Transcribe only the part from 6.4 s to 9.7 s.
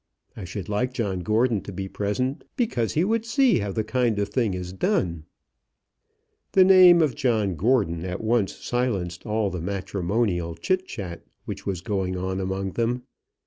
The name of John Gordon at once silenced all the